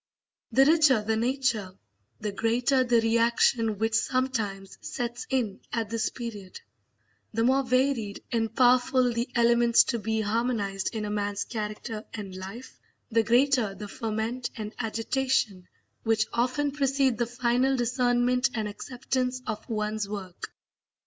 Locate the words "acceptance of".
18.67-19.69